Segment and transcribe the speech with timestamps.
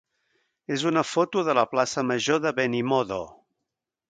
[0.77, 3.21] és una foto de la plaça major de Benimodo.